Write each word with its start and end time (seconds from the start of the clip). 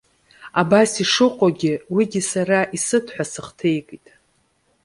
Абас 0.61 0.91
ишыҟоугьы, 1.03 1.73
уигьы 1.93 2.21
сара 2.31 2.59
исыҭ 2.75 3.05
ҳәа 3.13 3.25
сыхҭаикит. 3.31 4.05